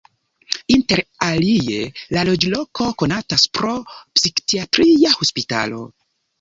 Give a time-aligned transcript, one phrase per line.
[0.75, 1.81] Inter alie
[2.17, 5.89] la loĝloko konatas pro psikiatria hospitalo.